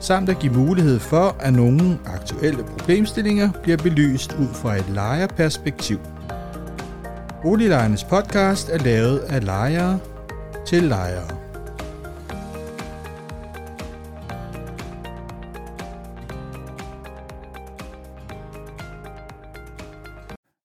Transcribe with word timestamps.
samt 0.00 0.28
at 0.28 0.38
give 0.38 0.52
mulighed 0.52 0.98
for, 0.98 1.36
at 1.40 1.52
nogle 1.52 1.98
aktuelle 2.06 2.64
problemstillinger 2.64 3.50
bliver 3.62 3.76
belyst 3.76 4.32
ud 4.32 4.54
fra 4.54 4.76
et 4.76 4.88
lejerperspektiv. 4.88 5.98
Boliglejernes 7.42 8.04
podcast 8.04 8.68
er 8.68 8.78
lavet 8.78 9.18
af 9.18 9.44
lejere 9.44 9.98
til 10.66 10.82
lejere. 10.82 11.28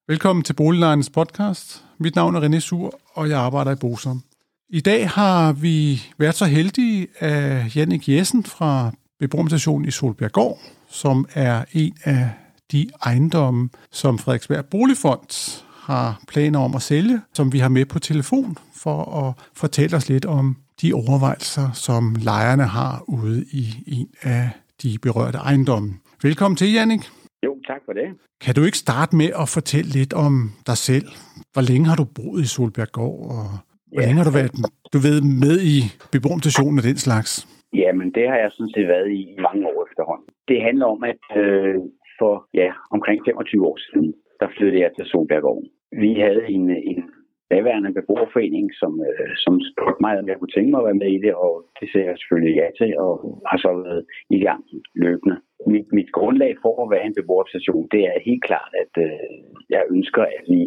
Velkommen 0.08 0.44
til 0.44 0.54
Boliglejernes 0.54 1.10
podcast. 1.10 1.84
Mit 1.98 2.16
navn 2.16 2.36
er 2.36 2.42
René 2.42 2.60
Sur, 2.60 3.00
og 3.14 3.30
jeg 3.30 3.40
arbejder 3.40 3.72
i 3.72 3.76
Bosom. 3.76 4.24
I 4.70 4.82
dag 4.82 5.10
har 5.10 5.54
vi 5.54 6.04
været 6.18 6.36
så 6.36 6.46
heldige, 6.46 7.08
at 7.20 7.76
Jannik 7.76 8.10
Jessen 8.10 8.44
fra 8.44 8.92
beboerstationen 9.20 9.88
i 9.88 9.92
Solbjerggård, 9.92 10.60
som 10.90 11.26
er 11.34 11.66
en 11.74 11.96
af 12.04 12.30
de 12.72 12.90
ejendomme, 13.06 13.70
som 13.92 14.18
Frederiksberg 14.20 14.66
Boligfond 14.66 15.62
har 15.84 16.22
planer 16.28 16.60
om 16.60 16.76
at 16.76 16.82
sælge, 16.82 17.22
som 17.34 17.54
vi 17.54 17.60
har 17.60 17.70
med 17.70 17.86
på 17.86 18.00
telefon 18.00 18.58
for 18.76 19.28
at 19.28 19.34
fortælle 19.54 19.98
os 19.98 20.10
lidt 20.10 20.26
om 20.26 20.58
de 20.82 20.94
overvejelser, 20.94 21.72
som 21.72 22.16
lejerne 22.16 22.64
har 22.64 23.04
ude 23.08 23.46
i 23.52 23.84
en 23.88 24.08
af 24.22 24.50
de 24.84 24.98
berørte 25.02 25.38
ejendomme. 25.38 25.94
Velkommen 26.22 26.56
til, 26.56 26.74
Jannik. 26.74 27.02
Jo, 27.46 27.56
tak 27.68 27.82
for 27.86 27.94
det. 27.94 28.08
Kan 28.42 28.56
du 28.56 28.64
ikke 28.64 28.78
starte 28.78 29.16
med 29.16 29.30
at 29.40 29.50
fortælle 29.50 29.92
lidt 29.92 30.14
om 30.14 30.52
dig 30.68 30.78
selv? 30.78 31.08
Hvor 31.54 31.62
længe 31.62 31.88
har 31.88 31.96
du 31.96 32.04
boet 32.04 32.42
i 32.42 32.46
Solbjerggård, 32.46 33.32
og 33.32 33.58
hvor 33.88 34.02
ja. 34.02 34.06
længe 34.06 34.18
har 34.18 34.24
du 34.24 34.30
været 34.30 34.52
du 34.94 34.98
ved, 34.98 35.22
med 35.22 35.62
i 35.62 35.92
beboerstationen 36.12 36.80
og 36.80 36.84
den 36.84 36.98
slags? 36.98 37.48
Jamen, 37.74 38.12
det 38.12 38.26
har 38.30 38.38
jeg 38.38 38.52
sådan 38.52 38.74
set 38.76 38.88
været 38.88 39.12
i 39.12 39.38
mange 39.48 39.68
år 39.68 39.88
efterhånden. 39.88 40.30
Det 40.48 40.62
handler 40.62 40.86
om, 40.86 41.04
at 41.04 41.26
øh, 41.44 41.76
for 42.20 42.48
ja, 42.54 42.70
omkring 42.92 43.22
25 43.26 43.68
år 43.68 43.78
siden, 43.78 44.14
der 44.40 44.48
flyttede 44.58 44.84
jeg 44.84 44.92
til 44.94 45.06
Solbergården. 45.06 45.70
Vi 46.04 46.14
havde 46.14 46.44
en, 46.50 46.70
en 46.70 47.04
daværende 47.52 47.94
beboerforening, 47.98 48.68
som, 48.82 48.94
øh, 49.10 49.32
som 49.44 49.54
spurgte 49.70 50.02
mig, 50.06 50.14
om 50.20 50.28
jeg 50.28 50.38
kunne 50.38 50.56
tænke 50.56 50.72
mig 50.72 50.80
at 50.80 50.88
være 50.90 51.02
med 51.04 51.12
i 51.18 51.24
det, 51.26 51.34
og 51.46 51.54
det 51.80 51.88
ser 51.92 52.06
jeg 52.10 52.18
selvfølgelig 52.18 52.56
ja 52.62 52.68
til, 52.80 52.92
og 53.06 53.14
har 53.50 53.58
så 53.66 53.72
været 53.86 54.04
i 54.38 54.40
gang 54.48 54.64
løbende. 55.06 55.38
Mit, 55.74 55.88
mit 55.98 56.12
grundlag 56.18 56.54
for 56.64 56.74
at 56.84 56.92
være 56.94 57.06
en 57.06 57.18
beboerorganisation, 57.20 57.88
det 57.94 58.02
er 58.12 58.26
helt 58.30 58.44
klart, 58.50 58.72
at 58.84 58.94
øh, 59.06 59.38
jeg 59.70 59.84
ønsker, 59.96 60.24
at 60.38 60.44
vi, 60.54 60.62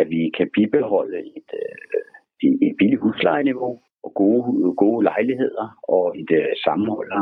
at 0.00 0.06
vi 0.14 0.22
kan 0.36 0.48
bibeholde 0.56 1.18
et, 1.38 1.50
øh, 1.62 1.76
et, 2.46 2.54
et 2.66 2.74
billigt 2.78 3.02
huslejeniveau, 3.06 3.72
og 4.04 4.12
gode, 4.22 4.74
gode 4.84 5.04
lejligheder 5.04 5.66
og 5.88 6.04
et 6.20 6.30
øh, 6.40 6.46
sammenhold 6.64 7.12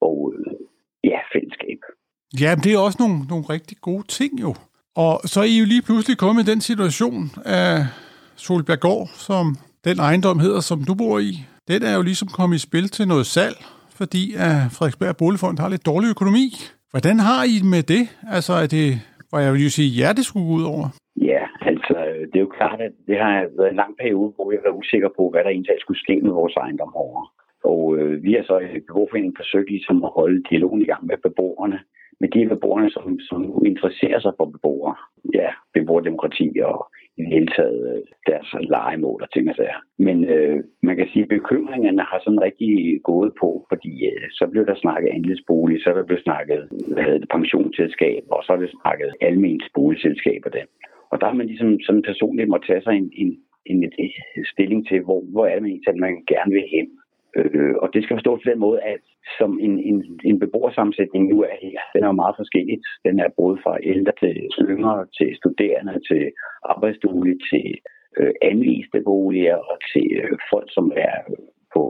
og 0.00 0.16
øh, 0.36 0.54
ja, 1.04 1.18
fællesskab. 1.32 1.80
Ja, 2.42 2.54
det 2.64 2.70
er 2.72 2.78
også 2.78 2.98
nogle, 3.00 3.18
nogle 3.32 3.44
rigtig 3.54 3.76
gode 3.80 4.06
ting 4.18 4.40
jo. 4.40 4.54
Og 4.96 5.20
så 5.24 5.40
er 5.40 5.44
I 5.44 5.58
jo 5.58 5.64
lige 5.64 5.82
pludselig 5.82 6.18
kommet 6.18 6.48
i 6.48 6.50
den 6.50 6.60
situation 6.60 7.30
af 7.44 7.86
Solbjerggård, 8.36 9.08
som 9.28 9.56
den 9.84 9.98
ejendom 9.98 10.38
hedder, 10.38 10.60
som 10.60 10.84
du 10.84 10.94
bor 10.94 11.18
i. 11.18 11.32
Den 11.68 11.82
er 11.82 11.94
jo 11.94 12.02
ligesom 12.02 12.28
kommet 12.28 12.56
i 12.56 12.66
spil 12.68 12.88
til 12.88 13.08
noget 13.08 13.26
salg, 13.26 13.56
fordi 13.90 14.34
at 14.34 14.56
Frederiksberg 14.72 15.16
Boligfond 15.16 15.58
har 15.58 15.68
lidt 15.68 15.86
dårlig 15.86 16.08
økonomi. 16.08 16.46
Hvordan 16.90 17.18
har 17.18 17.44
I 17.44 17.62
med 17.62 17.82
det? 17.82 18.08
Altså 18.28 18.52
er 18.52 18.66
det, 18.66 19.00
hvor 19.28 19.38
jeg 19.38 19.52
vil 19.52 19.62
jo 19.62 19.70
sige, 19.70 19.88
ja, 19.88 20.12
det 20.12 20.24
skulle 20.24 20.46
gå 20.46 20.52
ud 20.52 20.62
over? 20.62 20.88
Øh, 22.18 22.26
det 22.26 22.36
er 22.36 22.46
jo 22.46 22.56
klart, 22.58 22.80
at 22.80 22.92
det 23.06 23.18
har 23.18 23.46
været 23.56 23.70
en 23.70 23.82
lang 23.82 23.96
periode, 23.96 24.32
hvor 24.36 24.52
jeg 24.52 24.60
var 24.64 24.70
usikker 24.70 25.08
på, 25.16 25.30
hvad 25.30 25.44
der 25.44 25.50
egentlig 25.50 25.74
skulle 25.80 26.00
ske 26.00 26.20
med 26.20 26.32
vores 26.32 26.56
ejendom 26.56 26.94
over. 26.94 27.32
Og 27.64 27.98
øh, 27.98 28.22
vi 28.22 28.32
har 28.32 28.42
så 28.42 28.58
i 28.58 28.80
beboerforeningen 28.80 29.36
forsøgt 29.38 29.70
ligesom 29.70 30.04
at 30.04 30.10
holde 30.18 30.42
dialogen 30.50 30.82
i 30.82 30.84
gang 30.84 31.06
med 31.06 31.16
beboerne, 31.22 31.78
med 32.20 32.28
de 32.28 32.48
beboerne, 32.48 32.90
som, 32.90 33.20
som 33.20 33.62
interesserer 33.66 34.20
sig 34.20 34.32
for 34.36 34.44
beboere. 34.44 34.94
Ja, 35.34 35.48
beboerdemokrati 35.74 36.48
og 36.64 36.90
i 37.18 37.22
det 37.22 37.32
hele 37.34 37.50
taget 37.56 37.80
øh, 37.92 38.02
deres 38.26 38.48
legemål 38.74 39.22
og 39.22 39.32
ting 39.32 39.48
og 39.50 39.56
sager. 39.56 39.80
Men 39.98 40.24
øh, 40.24 40.56
man 40.82 40.96
kan 40.96 41.08
sige, 41.12 41.22
at 41.22 41.28
bekymringerne 41.28 42.02
har 42.10 42.20
sådan 42.24 42.42
rigtig 42.42 43.00
gået 43.04 43.32
på, 43.40 43.66
fordi 43.68 43.92
øh, 44.10 44.22
så 44.30 44.46
blev 44.52 44.66
der 44.66 44.76
snakket 44.76 45.10
andelsbolig, 45.16 45.82
så 45.82 45.90
er 45.90 45.94
der 45.94 46.04
blevet 46.08 46.22
snakket 46.22 46.68
hvad 46.92 47.02
hedder 47.04 47.18
det, 47.18 47.28
pensionsselskab, 47.36 48.22
og 48.30 48.40
så 48.44 48.52
er 48.52 48.56
der 48.56 48.68
snakket 48.82 49.10
almindelige 49.20 49.74
boligselskab 49.74 50.42
og. 50.46 50.52
Og 51.10 51.20
der 51.20 51.26
har 51.26 51.34
man 51.34 51.46
ligesom 51.46 51.80
sådan 51.80 52.02
personligt 52.02 52.48
må 52.48 52.58
tage 52.58 52.82
sig 52.82 52.94
en, 53.00 53.10
en, 53.22 53.30
en, 53.66 53.92
en 54.36 54.44
stilling 54.52 54.88
til, 54.88 55.00
hvor, 55.00 55.20
hvor 55.32 55.46
er 55.46 55.54
det 55.54 55.62
man 55.62 55.70
egentlig, 55.70 56.00
man 56.00 56.24
gerne 56.32 56.52
vil 56.52 56.66
hen. 56.74 56.88
Øh, 57.36 57.74
og 57.82 57.88
det 57.92 58.02
skal 58.02 58.16
forstås 58.16 58.40
på 58.42 58.50
den 58.50 58.58
måde, 58.58 58.80
at 58.82 59.02
som 59.38 59.50
en, 59.66 59.74
en, 59.90 60.20
en 60.24 60.38
beboersammensætning 60.38 61.28
nu 61.28 61.42
er 61.42 61.56
her, 61.62 61.78
den 61.92 62.02
er 62.02 62.06
jo 62.06 62.22
meget 62.22 62.36
forskelligt. 62.38 62.82
Den 63.04 63.18
er 63.18 63.28
både 63.36 63.58
fra 63.64 63.78
ældre 63.82 64.12
til 64.22 64.34
yngre, 64.74 65.06
til 65.18 65.36
studerende, 65.36 65.94
til 66.08 66.22
arbejdsduelige, 66.72 67.40
til 67.50 67.66
øh, 68.18 68.32
anviste 68.42 69.00
boliger 69.04 69.56
og 69.56 69.76
til 69.92 70.06
øh, 70.22 70.38
folk, 70.52 70.68
som 70.76 70.92
er 70.96 71.16
på 71.74 71.82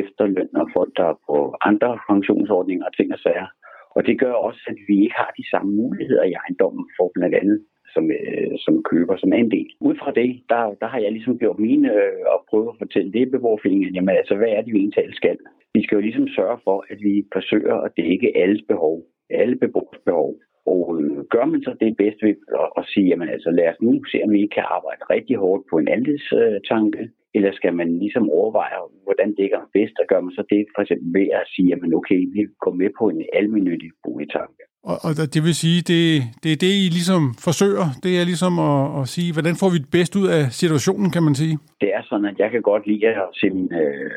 efterløn 0.00 0.56
og 0.62 0.66
folk, 0.76 0.92
der 0.96 1.06
er 1.12 1.18
på 1.28 1.56
andre 1.68 1.98
pensionsordninger 2.10 2.86
og 2.86 2.96
ting 2.96 3.12
og 3.12 3.18
sager. 3.18 3.48
Og 3.96 4.06
det 4.06 4.20
gør 4.20 4.32
også, 4.32 4.62
at 4.72 4.78
vi 4.88 4.94
ikke 5.04 5.18
har 5.22 5.32
de 5.38 5.50
samme 5.50 5.72
muligheder 5.82 6.24
i 6.24 6.38
ejendommen 6.42 6.84
for 6.96 7.10
blandt 7.14 7.34
andet 7.34 7.58
som, 7.96 8.04
øh, 8.18 8.52
som 8.64 8.74
køber, 8.90 9.16
som 9.16 9.32
andel. 9.32 9.68
Ud 9.88 9.94
fra 10.00 10.10
det, 10.20 10.30
der, 10.52 10.62
der 10.80 10.88
har 10.92 11.00
jeg 11.04 11.12
ligesom 11.12 11.38
gjort 11.38 11.58
mine 11.58 11.88
øh, 11.92 12.22
og 12.32 12.38
prøvet 12.50 12.68
at 12.72 12.80
fortælle 12.82 13.12
det 13.12 13.30
beboerforeningen, 13.30 13.94
jamen 13.94 14.16
altså, 14.20 14.34
hvad 14.36 14.50
er 14.56 14.62
det, 14.62 14.72
vi 14.74 14.78
egentlig 14.78 15.14
skal? 15.22 15.38
Vi 15.74 15.80
skal 15.82 15.96
jo 15.96 16.02
ligesom 16.06 16.28
sørge 16.28 16.58
for, 16.64 16.78
at 16.92 16.98
vi 17.06 17.14
forsøger 17.36 17.76
at 17.86 17.92
dække 17.96 18.28
alles 18.42 18.62
behov, 18.68 18.96
alle 19.30 19.56
beboers 19.56 20.00
behov. 20.04 20.30
Og 20.72 20.82
øh, 21.00 21.18
gør 21.34 21.44
man 21.52 21.62
så 21.62 21.72
det 21.80 21.96
bedst 21.96 22.22
ved 22.22 22.36
at, 22.62 22.68
at 22.78 22.84
sige, 22.92 23.06
jamen 23.10 23.28
altså 23.28 23.50
lad 23.50 23.68
os 23.72 23.80
nu 23.82 24.04
se, 24.04 24.18
om 24.24 24.30
vi 24.32 24.46
kan 24.56 24.64
arbejde 24.76 25.02
rigtig 25.14 25.36
hårdt 25.36 25.62
på 25.70 25.76
en 25.78 25.88
andelstanke, 25.88 27.02
øh, 27.02 27.08
eller 27.36 27.52
skal 27.52 27.74
man 27.80 27.88
ligesom 27.98 28.30
overveje, 28.30 28.76
hvordan 29.06 29.30
det 29.38 29.44
er 29.44 29.70
bedst, 29.76 29.96
og 30.00 30.06
gør 30.10 30.20
man 30.20 30.34
så 30.38 30.42
det 30.52 30.62
for 30.74 30.82
eksempel 30.82 31.08
ved 31.18 31.28
at 31.38 31.44
sige, 31.52 31.68
jamen 31.68 31.94
okay, 32.00 32.20
vi 32.34 32.40
går 32.64 32.74
med 32.80 32.90
på 32.98 33.04
en 33.08 33.22
almindelig 33.40 33.90
boligtanke. 34.04 34.62
Og, 34.90 34.96
og 35.06 35.12
det 35.34 35.40
vil 35.46 35.54
sige, 35.64 35.78
det, 35.90 36.02
det 36.42 36.50
er 36.52 36.60
det, 36.64 36.72
I 36.84 36.86
ligesom 36.98 37.22
forsøger, 37.46 37.86
det 38.04 38.12
er 38.20 38.24
ligesom 38.30 38.52
at, 38.70 38.80
at 39.00 39.04
sige, 39.14 39.30
hvordan 39.36 39.56
får 39.60 39.70
vi 39.72 39.78
det 39.84 39.90
bedst 39.96 40.12
ud 40.20 40.28
af 40.36 40.42
situationen, 40.62 41.08
kan 41.14 41.22
man 41.26 41.34
sige? 41.42 41.54
Det 41.82 41.90
er 41.96 42.02
sådan, 42.10 42.30
at 42.32 42.38
jeg 42.42 42.50
kan 42.50 42.62
godt 42.70 42.86
lide 42.86 43.06
at 43.06 43.28
se 43.40 43.46
mine 43.50 43.78
øh, 43.82 44.10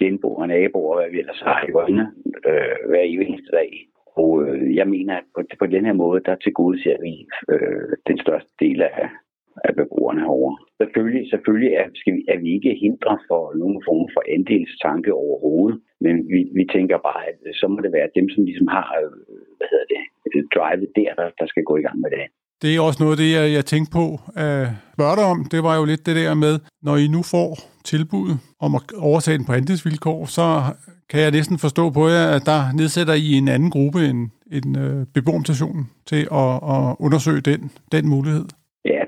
genboer 0.00 0.42
og 0.42 0.48
naboer, 0.48 0.96
hvad 0.96 1.10
vi 1.12 1.18
ellers 1.22 1.42
har 1.48 1.58
i 1.68 1.72
øjnene, 1.82 2.06
øh, 2.50 2.76
hver 2.88 3.00
eneste 3.00 3.50
dag. 3.60 3.70
Og 4.16 4.30
øh, 4.44 4.76
jeg 4.80 4.86
mener, 4.94 5.14
at 5.16 5.24
på, 5.34 5.40
på 5.58 5.66
den 5.66 5.84
her 5.86 5.92
måde, 5.92 6.20
der 6.28 6.34
tilgodeser 6.44 6.96
vi 7.06 7.14
øh, 7.52 7.88
den 8.06 8.18
største 8.24 8.52
del 8.60 8.82
af, 8.82 9.08
af 9.68 9.72
beboerne 9.80 10.20
herovre. 10.24 10.56
Selvfølgelig, 10.80 11.24
selvfølgelig 11.32 11.72
er, 11.80 11.86
skal 12.00 12.12
vi, 12.16 12.20
er 12.32 12.38
vi 12.42 12.48
ikke 12.56 12.80
hindre 12.84 13.14
for 13.28 13.42
nogen 13.62 13.80
form 13.88 14.06
for 14.14 14.22
andelstanke 14.36 15.10
overhovedet, 15.24 15.76
men 16.04 16.14
vi, 16.32 16.40
vi 16.58 16.64
tænker 16.74 16.98
bare, 17.08 17.22
at 17.30 17.38
øh, 17.46 17.52
så 17.60 17.64
må 17.72 17.78
det 17.84 17.92
være 17.98 18.10
dem, 18.18 18.26
som 18.34 18.40
ligesom 18.48 18.68
har 18.76 18.88
øh, 19.02 19.10
hvad 19.58 19.68
hedder 19.72 19.88
det, 19.94 20.02
øh, 20.26 20.42
drivet 20.54 20.90
der, 20.98 21.10
der, 21.18 21.28
der 21.40 21.46
skal 21.52 21.64
gå 21.70 21.74
i 21.80 21.84
gang 21.86 21.98
med 22.04 22.10
det. 22.16 22.26
Det 22.62 22.70
er 22.76 22.80
også 22.80 23.02
noget 23.02 23.14
af 23.16 23.20
det, 23.22 23.30
jeg, 23.38 23.46
jeg 23.56 23.64
tænkte 23.64 23.90
på 23.98 24.04
at 24.44 24.66
spørge 24.94 25.16
dig 25.18 25.26
om. 25.32 25.38
Det 25.52 25.60
var 25.66 25.74
jo 25.78 25.84
lidt 25.84 26.06
det 26.06 26.16
der 26.16 26.34
med, 26.44 26.54
når 26.86 26.96
I 27.04 27.06
nu 27.16 27.20
får 27.34 27.50
tilbud 27.92 28.30
om 28.60 28.70
at 28.78 28.82
overtage 29.08 29.38
den 29.38 29.46
på 29.46 29.52
andelsvilkår, 29.52 30.20
så 30.38 30.46
kan 31.10 31.20
jeg 31.20 31.30
næsten 31.30 31.58
forstå 31.58 31.90
på 31.90 32.02
jer, 32.08 32.26
at 32.36 32.42
der 32.46 32.60
nedsætter 32.80 33.14
I 33.14 33.32
en 33.32 33.48
anden 33.48 33.70
gruppe 33.70 34.00
end, 34.08 34.20
end 34.56 34.78
øh, 34.78 35.06
beboerstationen 35.14 35.90
til 36.06 36.22
at, 36.42 36.52
at 36.74 36.96
undersøge 37.06 37.40
den, 37.40 37.60
den 37.92 38.08
mulighed. 38.08 38.44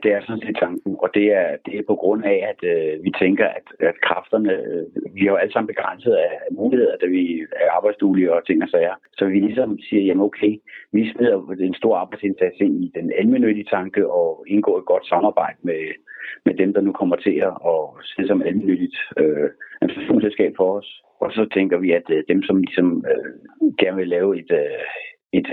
Det 0.02 0.11
er 0.12 0.20
sådan 0.20 0.43
set 0.43 0.56
tanken, 0.56 0.97
og 1.05 1.08
det 1.14 1.26
er, 1.41 1.49
det 1.67 1.75
er 1.79 1.82
på 1.87 1.97
grund 2.02 2.25
af, 2.25 2.38
at 2.50 2.61
øh, 2.73 3.05
vi 3.05 3.11
tænker, 3.23 3.47
at, 3.58 3.67
at 3.88 4.00
kræfterne, 4.00 4.52
øh, 4.52 4.85
vi 5.14 5.20
har 5.20 5.31
jo 5.31 5.37
alle 5.37 5.52
sammen 5.52 5.73
begrænset 5.75 6.12
af 6.12 6.32
muligheder, 6.50 6.97
da 6.97 7.06
vi 7.06 7.47
er 7.56 7.70
arbejdsduelige 7.70 8.32
og 8.35 8.47
ting 8.47 8.62
og 8.62 8.69
sager. 8.69 8.94
Så 9.12 9.25
vi 9.26 9.41
ligesom 9.41 9.79
siger, 9.88 10.02
jamen 10.02 10.25
okay, 10.25 10.52
vi 10.93 11.12
smider 11.12 11.37
en 11.61 11.75
stor 11.75 11.97
arbejdsindsats 11.97 12.56
ind 12.61 12.85
i 12.85 12.93
den 12.94 13.12
almindelige 13.19 13.70
tanke 13.70 14.11
og 14.11 14.44
indgår 14.47 14.79
et 14.79 14.85
godt 14.85 15.06
samarbejde 15.08 15.58
med, 15.62 15.82
med 16.44 16.55
dem, 16.55 16.75
der 16.75 16.81
nu 16.81 16.93
kommer 16.93 17.17
til 17.17 17.37
at 17.49 17.52
sidde 18.05 18.29
som 18.29 18.43
almindeligt 18.43 18.99
øh, 19.17 19.49
administrationsselskab 19.81 20.52
for 20.56 20.79
os. 20.79 21.02
Og 21.20 21.32
så 21.32 21.47
tænker 21.55 21.79
vi, 21.79 21.91
at 21.93 22.11
øh, 22.11 22.25
dem, 22.29 22.43
som 22.43 22.56
ligesom 22.56 23.05
øh, 23.11 23.32
gerne 23.79 23.97
vil 23.97 24.08
lave 24.08 24.38
et, 24.38 24.50
øh, 24.50 24.82
et, 25.32 25.47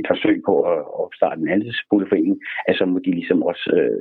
et 0.00 0.06
forsøg 0.12 0.38
på 0.48 0.54
at 0.72 0.78
opstarte 1.04 1.40
en 1.42 1.52
andelsboligforening, 1.54 2.36
at 2.68 2.74
så 2.78 2.84
må 2.92 2.98
de 3.04 3.10
ligesom 3.18 3.38
også 3.50 3.66
øh, 3.80 3.98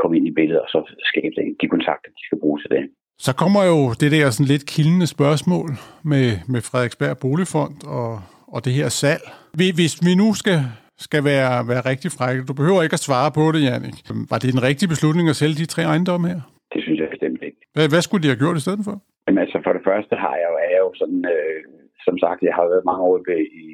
komme 0.00 0.16
ind 0.16 0.26
i 0.30 0.36
billedet 0.38 0.62
og 0.64 0.68
så 0.74 0.80
skabe 1.10 1.34
de 1.60 1.66
kontakter, 1.74 2.10
de 2.18 2.24
skal 2.28 2.40
bruge 2.42 2.58
til 2.60 2.70
det. 2.76 2.84
Så 3.26 3.32
kommer 3.42 3.62
jo 3.72 3.78
det 4.00 4.10
der 4.14 4.30
sådan 4.30 4.52
lidt 4.52 4.66
kildende 4.74 5.08
spørgsmål 5.16 5.68
med, 6.12 6.26
med 6.52 6.60
Frederiksberg 6.68 7.16
Boligfond 7.24 7.76
og, 7.98 8.12
og 8.54 8.58
det 8.64 8.72
her 8.78 8.88
salg. 9.02 9.24
Hvis 9.78 9.94
vi 10.06 10.12
nu 10.22 10.28
skal, 10.42 10.58
skal 11.06 11.22
være, 11.32 11.54
være 11.72 11.82
rigtig 11.90 12.10
frække, 12.16 12.40
du 12.48 12.54
behøver 12.60 12.80
ikke 12.82 12.98
at 13.00 13.06
svare 13.08 13.30
på 13.38 13.44
det, 13.54 13.60
Jannik. 13.68 13.96
Var 14.30 14.38
det 14.42 14.48
en 14.56 14.66
rigtig 14.68 14.86
beslutning 14.94 15.26
at 15.28 15.40
sælge 15.40 15.60
de 15.62 15.72
tre 15.74 15.82
ejendomme 15.92 16.26
her? 16.32 16.40
Det 16.74 16.80
synes 16.84 16.98
jeg 17.00 17.08
bestemt 17.14 17.42
ikke. 17.48 17.60
Hvad, 17.74 17.86
hvad 17.92 18.02
skulle 18.02 18.22
de 18.24 18.30
have 18.32 18.42
gjort 18.42 18.56
i 18.60 18.64
stedet 18.66 18.82
for? 18.88 18.94
Jamen 19.24 19.42
altså, 19.44 19.58
for 19.64 19.72
det 19.76 19.84
første 19.88 20.14
har 20.24 20.34
jeg 20.40 20.48
jo, 20.52 20.56
er 20.66 20.70
jeg 20.76 20.82
jo 20.86 20.92
sådan, 21.00 21.22
øh, 21.34 21.60
som 22.06 22.16
sagt, 22.24 22.46
jeg 22.48 22.54
har 22.58 22.66
været 22.72 22.88
mange 22.90 23.02
år 23.10 23.16
i 23.66 23.68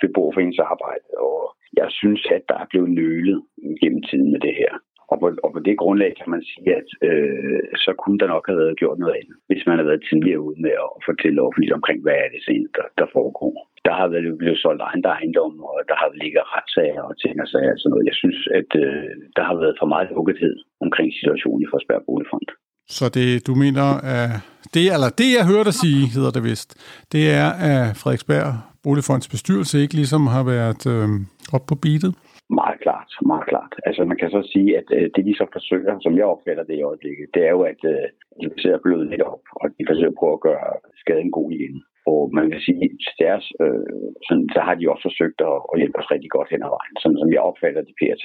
beboerforeningsarbejde, 0.00 1.06
og 1.26 1.38
jeg 1.80 1.88
synes, 2.00 2.22
at 2.36 2.42
der 2.50 2.56
er 2.62 2.70
blevet 2.70 2.90
nølet 3.00 3.38
gennem 3.80 4.02
tiden 4.08 4.28
med 4.32 4.40
det 4.46 4.54
her. 4.62 4.72
Og 5.12 5.16
på, 5.20 5.26
og 5.44 5.50
på 5.54 5.60
det 5.68 5.76
grundlag 5.82 6.12
kan 6.20 6.30
man 6.34 6.42
sige, 6.50 6.68
at 6.80 6.88
øh, 7.08 7.62
så 7.84 7.90
kunne 8.00 8.18
der 8.22 8.28
nok 8.34 8.44
have 8.48 8.60
været 8.62 8.80
gjort 8.82 8.98
noget 8.98 9.16
andet, 9.20 9.36
hvis 9.48 9.62
man 9.66 9.76
havde 9.76 9.90
været 9.92 10.06
tidligere 10.10 10.44
ude 10.46 10.58
med 10.66 10.74
at 10.84 10.90
fortælle 11.08 11.42
offentligt 11.46 11.76
omkring, 11.78 11.98
hvad 12.02 12.16
er 12.24 12.28
det 12.34 12.42
sen, 12.48 12.62
der, 12.76 12.86
der 13.00 13.06
foregår. 13.16 13.54
Der 13.86 13.94
har 14.00 14.08
været 14.14 14.38
blevet 14.42 14.58
solgt 14.64 14.82
andre 14.92 15.10
ejendomme, 15.18 15.60
og 15.70 15.78
der 15.90 15.96
har 16.02 16.08
ligget 16.22 16.44
retssager 16.54 17.02
og 17.08 17.14
ting 17.22 17.34
og 17.42 17.48
sager 17.52 17.72
og 17.74 17.78
sådan 17.78 17.90
noget. 17.92 18.08
Jeg 18.10 18.16
synes, 18.22 18.40
at 18.60 18.70
øh, 18.84 19.10
der 19.36 19.44
har 19.48 19.56
været 19.62 19.76
for 19.80 19.88
meget 19.94 20.08
lukkethed 20.14 20.56
omkring 20.84 21.08
situationen 21.20 21.62
i 21.62 21.70
Forsberg 21.72 22.02
Boligfond. 22.08 22.48
Så 22.96 23.04
det, 23.16 23.28
du 23.48 23.52
mener, 23.64 23.86
at 24.16 24.30
det, 24.74 24.84
eller 24.94 25.10
det, 25.20 25.28
jeg 25.36 25.44
hørte 25.52 25.68
dig 25.70 25.76
sige, 25.84 26.02
hedder 26.14 26.32
det 26.36 26.44
vist, 26.50 26.70
det 27.12 27.22
er, 27.42 27.48
at 27.70 27.82
Frederiksberg 28.00 28.48
Boligfonds 28.84 29.28
bestyrelse 29.34 29.82
ikke 29.82 29.94
ligesom 30.00 30.22
har 30.34 30.44
været 30.54 30.82
øh, 30.94 31.08
op 31.56 31.64
på 31.70 31.74
beatet? 31.82 32.12
Meget 32.60 32.78
klart, 32.84 33.10
meget 33.32 33.46
klart. 33.52 33.72
Altså 33.88 34.02
man 34.10 34.18
kan 34.20 34.30
så 34.36 34.42
sige, 34.54 34.70
at 34.80 34.88
øh, 34.98 35.06
det 35.14 35.22
de 35.28 35.34
så 35.40 35.46
forsøger, 35.56 35.94
som 36.04 36.12
jeg 36.18 36.26
opfatter 36.34 36.64
det 36.68 36.76
i 36.78 36.86
øjeblikket, 36.90 37.26
det 37.34 37.42
er 37.48 37.52
jo, 37.56 37.62
at 37.72 37.80
øh, 37.92 38.04
de 38.40 38.46
forsøger 38.54 38.78
at 38.78 38.84
bløde 38.86 39.10
lidt 39.12 39.24
op, 39.32 39.44
og 39.60 39.66
de 39.78 39.84
forsøger 39.90 40.14
på 40.20 40.26
at 40.34 40.42
gøre 40.48 40.68
skaden 41.02 41.30
god 41.38 41.48
igen. 41.56 41.76
Og 42.12 42.20
man 42.38 42.46
kan 42.52 42.60
sige, 42.66 42.84
at 42.88 43.04
deres, 43.24 43.44
øh, 43.64 44.00
sådan, 44.26 44.48
så 44.54 44.60
har 44.66 44.74
de 44.76 44.90
også 44.92 45.04
forsøgt 45.08 45.38
at, 45.50 45.56
at 45.70 45.76
hjælpe 45.80 45.98
os 46.00 46.12
rigtig 46.14 46.30
godt 46.36 46.48
hen 46.52 46.62
ad 46.66 46.72
vejen, 46.76 46.94
sådan 47.02 47.20
som 47.20 47.30
jeg 47.34 47.42
opfatter 47.50 47.82
det 47.86 47.94
PRT. 47.98 48.24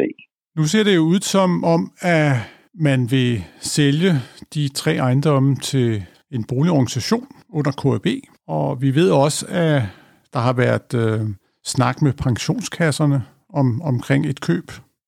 Nu 0.58 0.64
ser 0.72 0.84
det 0.88 0.96
jo 1.00 1.04
ud 1.14 1.22
som 1.36 1.50
om, 1.76 1.82
at 2.18 2.32
man 2.88 3.00
vil 3.16 3.32
sælge 3.76 4.12
de 4.56 4.64
tre 4.82 4.94
ejendomme 5.08 5.52
til 5.72 5.90
en 6.36 6.44
boligorganisation 6.52 7.28
under 7.58 7.74
KAB, 7.82 8.08
og 8.58 8.68
vi 8.84 8.90
ved 9.00 9.10
også, 9.26 9.42
at 9.68 9.82
der 10.34 10.40
har 10.48 10.56
været 10.64 10.90
øh, 11.04 11.22
snak 11.64 12.02
med 12.02 12.14
pensionskasserne 12.26 13.20
om, 13.60 13.68
omkring 13.81 14.26
et 14.26 14.42
køb, 14.50 14.68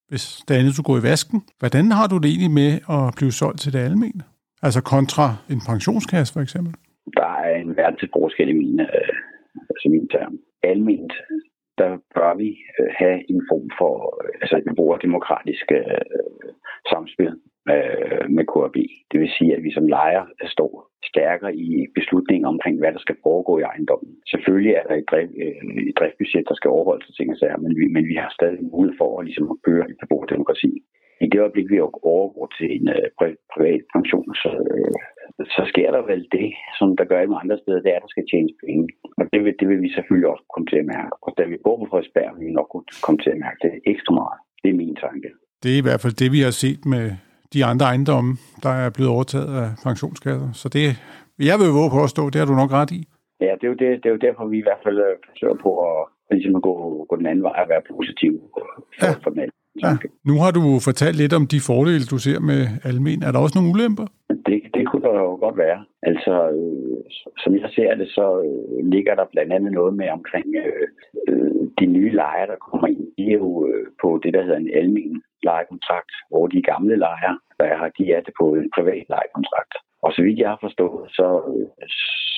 hvis 0.09 0.25
det 0.47 0.55
andet 0.55 0.73
skulle 0.73 0.89
går 0.89 0.97
i 0.97 1.09
vasken. 1.11 1.39
Hvordan 1.59 1.85
har 1.97 2.07
du 2.07 2.17
det 2.17 2.29
egentlig 2.29 2.53
med 2.61 2.71
at 2.95 3.03
blive 3.17 3.31
solgt 3.41 3.59
til 3.61 3.73
det 3.73 3.79
almene? 3.79 4.23
Altså 4.65 4.81
kontra 4.93 5.25
en 5.53 5.61
pensionskasse 5.69 6.33
for 6.33 6.41
eksempel? 6.45 6.73
Der 7.19 7.31
er 7.47 7.55
en 7.55 7.77
verden 7.77 7.97
til 7.99 8.09
forskel 8.17 8.49
i 8.49 8.57
mine, 8.63 8.83
øh, 8.83 9.15
altså 9.69 9.85
mine 9.95 10.07
term. 10.15 10.33
Alment, 10.63 11.13
der 11.77 11.91
bør 12.15 12.33
vi 12.41 12.49
øh, 12.79 12.89
have 13.01 13.17
en 13.31 13.41
form 13.49 13.67
for 13.79 13.95
øh, 14.23 14.33
altså 14.41 14.55
et 14.57 14.75
brugerdemokratisk 14.75 15.65
øh, 15.71 16.01
samspil 16.91 17.31
øh, 17.73 18.23
med 18.35 18.45
KRB. 18.51 18.77
Det 19.11 19.17
vil 19.21 19.31
sige, 19.37 19.55
at 19.57 19.63
vi 19.63 19.71
som 19.77 19.87
lejer 19.87 20.23
står 20.55 20.90
stærkere 21.13 21.53
i 21.65 21.69
beslutningen 21.97 22.47
omkring, 22.53 22.75
hvad 22.79 22.91
der 22.95 23.01
skal 23.05 23.17
foregå 23.25 23.53
i 23.57 23.67
ejendommen. 23.71 24.11
Selvfølgelig 24.33 24.73
er 24.79 24.83
der 24.89 24.95
et, 25.01 25.07
drift, 25.11 25.33
øh, 25.43 25.89
et 25.89 25.95
driftbudget, 25.99 26.49
der 26.49 26.55
skal 26.59 26.73
overholdes 26.75 27.09
og 27.09 27.15
ting 27.15 27.29
og 27.33 27.37
sager, 27.37 27.59
men 27.65 27.73
vi, 27.79 27.85
men 27.95 28.03
vi 28.11 28.15
har 28.23 28.31
stadig 28.37 28.59
mulighed 28.73 28.97
for 29.01 29.09
at, 29.19 29.25
ligesom, 29.27 29.45
at 29.53 29.57
køre 29.67 29.85
et 29.91 29.97
beboerdemokrati. 30.01 30.71
I 31.23 31.27
det 31.31 31.39
øjeblik, 31.43 31.67
vi 31.73 31.79
overgår 32.13 32.47
til 32.57 32.67
en 32.77 32.87
øh, 32.95 33.05
privat 33.53 33.81
pension, 33.95 34.29
så, 34.43 34.51
øh, 34.73 34.93
så 35.55 35.61
sker 35.71 35.89
der 35.95 36.03
vel 36.11 36.23
det, 36.37 36.49
som 36.79 36.87
der 36.99 37.05
gør 37.11 37.21
i 37.21 37.39
andre 37.43 37.57
steder, 37.61 37.81
det 37.81 37.91
er, 37.91 37.99
at 37.99 38.05
der 38.05 38.13
skal 38.15 38.29
tjenes 38.31 38.53
penge. 38.65 38.83
Og 39.19 39.23
det 39.33 39.39
vil, 39.43 39.53
det 39.59 39.67
vil 39.69 39.81
vi 39.85 39.89
selvfølgelig 39.97 40.29
også 40.33 40.45
komme 40.53 40.67
til 40.71 40.79
at 40.83 40.87
mærke. 40.95 41.13
Og 41.25 41.31
da 41.37 41.43
vi 41.51 41.57
bor 41.65 41.77
på 41.77 41.85
Frederiksberg, 41.89 42.29
vil 42.37 42.47
vi 42.47 42.53
nok 42.59 42.69
komme 43.05 43.19
til 43.23 43.31
at 43.35 43.39
mærke 43.45 43.59
det 43.65 43.71
ekstra 43.93 44.13
meget. 44.21 44.39
Det 44.61 44.69
er 44.69 44.77
min 44.83 44.95
tanke. 45.05 45.29
Det 45.63 45.69
er 45.73 45.79
i 45.81 45.85
hvert 45.87 46.01
fald 46.03 46.15
det, 46.21 46.29
vi 46.35 46.41
har 46.47 46.55
set 46.63 46.83
med 46.93 47.05
de 47.53 47.65
andre 47.65 47.85
ejendomme, 47.85 48.31
der 48.63 48.73
er 48.83 48.89
blevet 48.95 49.11
overtaget 49.15 49.51
af 49.61 49.67
pensionskasser. 49.83 50.49
Så 50.61 50.69
det, 50.69 50.85
jeg 51.49 51.57
vil 51.61 51.77
våge 51.79 51.91
på 51.95 52.03
at 52.03 52.13
stå, 52.15 52.23
det 52.29 52.39
har 52.39 52.47
du 52.51 52.55
nok 52.61 52.71
ret 52.79 52.91
i. 52.99 53.01
Ja, 53.45 53.51
det 53.59 53.63
er 53.67 53.71
jo, 53.73 53.77
det, 53.81 53.87
det 54.01 54.07
er 54.09 54.15
jo 54.17 54.21
derfor, 54.27 54.43
vi 54.53 54.57
i 54.59 54.67
hvert 54.67 54.83
fald 54.85 54.97
øh, 55.07 55.13
forsøger 55.27 55.57
på 55.65 55.71
at, 55.89 55.97
ligesom 56.31 56.55
at 56.55 56.63
gå, 56.67 56.75
gå 57.09 57.15
den 57.15 57.27
anden 57.31 57.43
vej 57.43 57.59
og 57.63 57.69
være 57.73 57.83
positiv 57.95 58.31
for, 58.53 58.65
ja. 59.01 59.11
for 59.23 59.29
den 59.29 59.49
Ja. 59.83 59.91
Nu 60.29 60.33
har 60.43 60.51
du 60.57 60.63
fortalt 60.89 61.17
lidt 61.21 61.33
om 61.39 61.45
de 61.53 61.59
fordele, 61.69 62.05
du 62.13 62.17
ser 62.27 62.39
med 62.51 62.61
almen. 62.89 63.19
Er 63.23 63.31
der 63.31 63.39
også 63.39 63.57
nogle 63.57 63.71
ulemper? 63.73 64.07
Det, 64.47 64.59
det 64.75 64.83
kunne 64.87 65.03
der 65.07 65.13
jo 65.27 65.35
godt 65.45 65.57
være. 65.65 65.79
Altså, 66.09 66.33
øh, 66.57 66.99
som 67.43 67.51
jeg 67.61 67.69
ser 67.75 67.95
det, 67.95 68.07
så 68.17 68.25
øh, 68.47 68.85
ligger 68.93 69.15
der 69.15 69.25
blandt 69.33 69.53
andet 69.53 69.71
noget 69.71 69.93
med 69.93 70.09
omkring 70.17 70.47
øh, 70.65 70.87
øh, 71.27 71.61
de 71.79 71.85
nye 71.85 72.11
lejere, 72.21 72.47
der 72.47 72.65
kommer 72.65 72.87
ind. 72.87 73.03
De 73.17 73.23
er 73.31 73.37
jo 73.43 73.67
øh, 73.67 73.85
på 74.01 74.19
det, 74.23 74.33
der 74.33 74.41
hedder 74.41 74.57
en 74.57 74.73
almen 74.79 75.21
lejekontrakt, 75.43 76.13
hvor 76.29 76.47
de 76.47 76.61
gamle 76.61 76.95
lejer, 76.95 77.33
der 77.59 77.77
har, 77.79 77.89
de 77.97 78.11
er 78.11 78.21
det 78.21 78.33
på 78.39 78.45
en 78.55 78.71
privat 78.75 79.05
lejekontrakt. 79.09 79.73
Og 80.05 80.09
så 80.13 80.21
vidt 80.21 80.39
jeg 80.39 80.49
har 80.49 80.61
forstået, 80.61 81.11
så, 81.17 81.27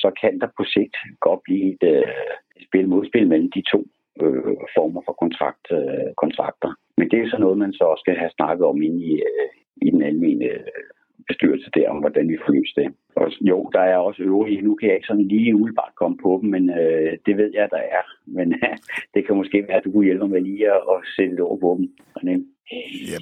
så 0.02 0.08
kan 0.20 0.40
der 0.40 0.48
på 0.56 0.64
sigt 0.64 0.96
godt 1.20 1.40
blive 1.46 1.66
et, 1.74 1.82
øh, 1.94 2.28
et 2.56 2.66
spil 2.68 2.88
modspil 2.88 3.28
mellem 3.28 3.50
de 3.50 3.62
to 3.72 3.80
øh, 4.22 4.56
former 4.76 5.00
for 5.06 5.12
kontrakt, 5.22 5.66
øh, 5.72 6.10
kontrakter. 6.22 6.70
Men 6.98 7.10
det 7.10 7.18
er 7.20 7.28
så 7.30 7.38
noget, 7.38 7.58
man 7.58 7.72
så 7.72 7.84
også 7.84 8.02
skal 8.04 8.16
have 8.16 8.36
snakket 8.36 8.66
om 8.66 8.82
inde 8.82 9.00
i, 9.10 9.12
øh, 9.14 9.48
i 9.86 9.90
den 9.90 10.02
almene 10.02 10.44
øh, 10.44 10.84
bestyrelse 11.28 11.70
der, 11.74 11.90
om 11.90 11.98
hvordan 11.98 12.28
vi 12.28 12.38
får 12.42 12.52
løst 12.52 12.76
det. 12.76 12.88
Og 13.16 13.26
jo, 13.40 13.70
der 13.72 13.80
er 13.80 13.96
også 13.96 14.22
øvrige. 14.22 14.62
Nu 14.62 14.74
kan 14.74 14.88
jeg 14.88 14.96
ikke 14.96 15.06
sådan 15.06 15.28
lige 15.28 15.54
umiddelbart 15.54 15.94
komme 15.96 16.16
på 16.22 16.38
dem, 16.42 16.50
men 16.50 16.70
øh, 16.70 17.12
det 17.26 17.36
ved 17.36 17.50
jeg, 17.54 17.68
der 17.70 17.82
er. 17.98 18.04
Men 18.26 18.54
det 19.14 19.26
kan 19.26 19.36
måske 19.36 19.64
være, 19.68 19.76
at 19.76 19.84
du 19.84 19.92
kunne 19.92 20.04
hjælpe 20.04 20.28
mig 20.28 20.42
lige 20.42 20.72
at, 20.72 20.80
at 20.92 20.98
sætte 21.16 21.36
det 21.36 21.40
over 21.40 21.58
på 21.60 21.76
dem. 21.78 21.86
Ja, 22.26 22.36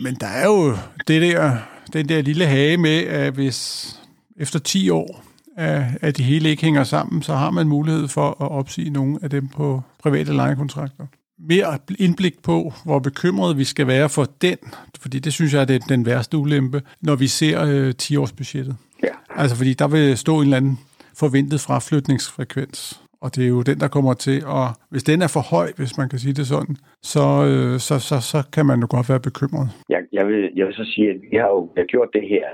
men 0.02 0.14
der 0.14 0.26
er 0.26 0.46
jo 0.46 0.76
det 1.08 1.22
der, 1.22 1.56
den 1.92 2.08
der 2.08 2.22
lille 2.22 2.46
hage 2.46 2.76
med, 2.76 2.98
at 2.98 3.32
hvis 3.32 3.88
efter 4.36 4.58
10 4.58 4.90
år, 4.90 5.24
at 5.56 6.16
det 6.16 6.24
hele 6.24 6.48
ikke 6.48 6.62
hænger 6.62 6.84
sammen, 6.84 7.22
så 7.22 7.34
har 7.34 7.50
man 7.50 7.68
mulighed 7.68 8.08
for 8.08 8.28
at 8.28 8.50
opsige 8.50 8.90
nogle 8.90 9.18
af 9.22 9.30
dem 9.30 9.48
på 9.48 9.82
private 10.02 10.32
lejekontrakter. 10.32 11.06
Mere 11.48 11.78
indblik 11.98 12.42
på, 12.42 12.74
hvor 12.84 12.98
bekymret 12.98 13.58
vi 13.58 13.64
skal 13.64 13.86
være 13.86 14.08
for 14.08 14.28
den, 14.42 14.56
fordi 15.00 15.18
det 15.18 15.32
synes 15.32 15.54
jeg 15.54 15.60
er 15.60 15.78
den 15.78 16.06
værste 16.06 16.36
ulempe, 16.36 16.82
når 17.00 17.16
vi 17.16 17.26
ser 17.26 17.64
øh, 17.64 17.94
10-årsbudgettet. 18.02 18.74
Ja. 19.02 19.08
Altså 19.36 19.56
fordi 19.56 19.74
der 19.74 19.88
vil 19.88 20.18
stå 20.18 20.36
en 20.36 20.42
eller 20.42 20.56
anden 20.56 20.78
forventet 21.14 21.60
fraflytningsfrekvens. 21.60 23.01
Og 23.24 23.28
det 23.34 23.42
er 23.44 23.52
jo 23.56 23.62
den, 23.70 23.78
der 23.82 23.88
kommer 23.96 24.14
til 24.26 24.38
at... 24.58 24.66
Hvis 24.92 25.08
den 25.10 25.18
er 25.26 25.30
for 25.36 25.44
høj, 25.54 25.68
hvis 25.78 25.94
man 26.00 26.08
kan 26.10 26.18
sige 26.22 26.38
det 26.38 26.46
sådan, 26.54 26.76
så, 27.12 27.24
øh, 27.50 27.74
så, 27.86 27.94
så, 28.08 28.16
så 28.32 28.38
kan 28.54 28.64
man 28.70 28.78
jo 28.84 28.88
godt 28.94 29.08
være 29.12 29.26
bekymret. 29.28 29.66
Jeg, 29.94 30.00
jeg, 30.18 30.24
vil, 30.30 30.42
jeg 30.56 30.64
vil 30.66 30.74
så 30.74 30.86
sige, 30.94 31.08
at 31.14 31.18
vi 31.30 31.36
har 31.42 31.50
jo 31.56 31.60
vi 31.74 31.78
har 31.82 31.88
gjort 31.94 32.10
det 32.16 32.24
her 32.34 32.46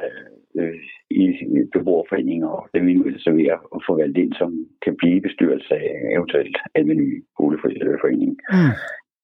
øh, 0.58 0.80
i 1.10 1.24
beboerforeninger, 1.72 2.48
og 2.58 2.62
det 2.72 2.86
vi 2.86 2.94
nu 2.94 3.04
så 3.18 3.30
ved 3.38 3.46
at 3.76 3.80
få 3.86 3.92
valgt 4.02 4.18
ind, 4.22 4.32
som 4.40 4.50
kan 4.84 4.94
blive 5.00 5.20
bestyrelse 5.26 5.74
af 5.74 5.88
eventuelt 6.16 6.56
almindelig 6.78 7.22
boligforening. 7.38 8.32
Mm. 8.52 8.74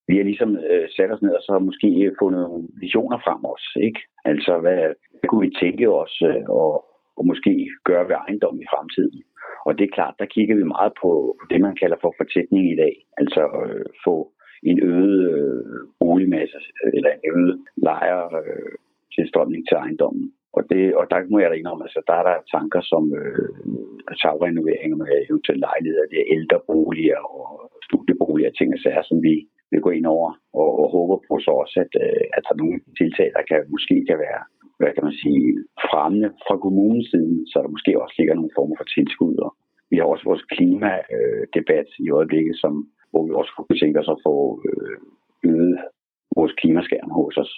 Vi 0.09 0.15
har 0.17 0.25
ligesom 0.31 0.51
øh, 0.71 0.87
sat 0.97 1.11
os 1.15 1.23
ned 1.23 1.35
og 1.39 1.43
så 1.43 1.59
måske 1.59 1.89
fundet 2.21 2.41
nogle 2.41 2.65
visioner 2.85 3.19
frem 3.27 3.41
os, 3.55 3.65
ikke? 3.87 4.01
Altså, 4.31 4.53
hvad, 4.65 4.81
hvad 5.19 5.27
kunne 5.29 5.47
vi 5.47 5.61
tænke 5.63 5.87
os 6.03 6.15
øh, 6.31 6.45
og, 6.61 6.73
og 7.19 7.27
måske 7.31 7.53
gøre 7.89 8.05
ved 8.09 8.17
ejendom 8.23 8.57
i 8.61 8.67
fremtiden? 8.73 9.23
Og 9.67 9.73
det 9.79 9.85
er 9.85 9.97
klart, 9.99 10.15
der 10.19 10.33
kigger 10.35 10.57
vi 10.57 10.65
meget 10.77 10.93
på 11.03 11.11
det, 11.51 11.61
man 11.61 11.77
kalder 11.81 11.97
for 12.01 12.15
fortætning 12.17 12.65
i 12.73 12.77
dag. 12.83 12.95
Altså 13.21 13.43
øh, 13.63 13.87
få 14.07 14.17
en 14.71 14.79
øget 14.93 15.21
øh, 15.35 15.81
boligmasse, 16.01 16.59
øh, 16.85 16.93
eller 16.97 17.11
en 17.11 17.25
øget 17.35 17.57
lejer 17.77 18.23
øh, 18.41 18.73
tilstrømning 19.15 19.63
til 19.69 19.77
ejendommen. 19.85 20.27
Og, 20.57 20.63
det, 20.71 20.83
og 20.99 21.05
der 21.11 21.19
må 21.31 21.39
jeg 21.39 21.51
da 21.51 21.57
indrømme, 21.57 21.85
altså 21.85 22.01
der 22.09 22.15
er 22.21 22.25
der 22.31 22.37
tanker 22.55 22.83
som 22.93 23.05
øh, 23.21 23.49
tagrenoveringer 24.23 24.97
med 24.97 25.09
eventuelle 25.31 25.67
lejligheder, 25.69 26.11
det 26.13 26.19
er 26.21 26.33
ældreboliger 26.37 27.21
og 27.39 27.47
studieboliger 27.89 28.51
og 28.51 28.57
ting 28.57 28.69
og 28.75 28.81
sager, 28.81 29.05
som 29.11 29.19
vi 29.29 29.35
vil 29.71 29.81
gå 29.87 29.91
ind 29.99 30.07
over 30.17 30.29
og, 30.61 30.71
og 30.81 30.87
håber 30.97 31.17
på 31.29 31.35
så 31.45 31.51
også, 31.63 31.77
at, 31.85 31.93
øh, 32.05 32.25
at 32.37 32.43
der 32.45 32.53
er 32.55 32.63
nogle 32.63 32.79
tiltag, 33.01 33.29
der 33.37 33.43
kan, 33.51 33.61
måske 33.75 33.97
kan 34.09 34.19
være 34.27 34.43
hvad 34.79 34.93
kan 34.95 35.05
man 35.09 35.17
sige, 35.23 35.45
fremmende 35.95 36.31
fra 36.47 36.57
kommunens 36.65 37.09
side, 37.13 37.37
så 37.51 37.57
der 37.65 37.75
måske 37.75 37.93
også 38.03 38.15
ligger 38.19 38.35
nogle 38.35 38.57
former 38.59 38.77
for 38.79 38.89
tilskud. 38.97 39.35
Og 39.47 39.51
vi 39.91 39.97
har 39.99 40.07
også 40.13 40.25
vores 40.31 40.45
klimadebat 40.55 41.89
i 42.05 42.07
øjeblikket, 42.19 42.55
som, 42.63 42.73
hvor 43.11 43.23
vi 43.27 43.33
også 43.41 43.53
kunne 43.55 43.81
tænke 43.83 44.01
os 44.03 44.11
at 44.15 44.23
få 44.27 44.37
øh, 44.69 44.97
øget 45.51 45.79
vores 46.39 46.53
klimaskærm 46.61 47.11
hos 47.19 47.35
os, 47.45 47.53